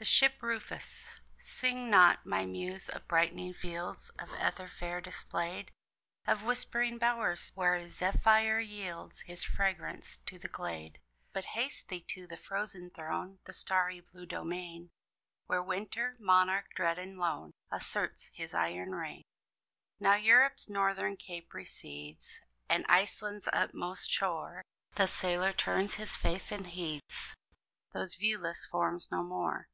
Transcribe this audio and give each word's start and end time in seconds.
THE 0.00 0.04
SHIP 0.04 0.40
RUFUS. 0.44 1.10
Sing 1.40 1.90
not, 1.90 2.24
my 2.24 2.46
Muse, 2.46 2.88
of 2.88 3.08
brightening 3.08 3.52
fields 3.52 4.10
Of 4.10 4.28
ether, 4.30 4.68
fair 4.68 5.00
displayed, 5.00 5.72
Of 6.24 6.44
whispering 6.44 6.98
bowers, 6.98 7.50
where 7.56 7.84
Zephyr 7.88 8.60
yields 8.60 9.22
His 9.22 9.42
fragrance 9.42 10.18
to 10.26 10.38
the 10.38 10.46
glade 10.46 11.00
But 11.32 11.46
haste 11.46 11.88
thee 11.88 12.04
to 12.10 12.28
the 12.28 12.36
frozen 12.36 12.90
throne, 12.90 13.40
The 13.44 13.52
starry 13.52 13.98
blue 13.98 14.24
domain 14.24 14.90
Where 15.46 15.60
Winter, 15.64 16.14
monarch 16.20 16.72
dread 16.76 17.00
and 17.00 17.18
lone, 17.18 17.50
Asserts 17.72 18.30
his 18.32 18.54
iron 18.54 18.92
reign. 18.94 19.24
Now 19.98 20.14
Europe's 20.14 20.68
northern 20.68 21.16
cape 21.16 21.52
recedes, 21.52 22.40
And 22.68 22.86
Iceland's 22.88 23.48
utmost 23.52 24.08
shore; 24.08 24.62
The 24.94 25.08
sailor 25.08 25.52
turns 25.52 25.94
his 25.94 26.14
face 26.14 26.52
and 26.52 26.68
heeds 26.68 27.34
Those 27.92 28.14
viewless 28.14 28.64
forms 28.64 29.10
no 29.10 29.24
more. 29.24 29.66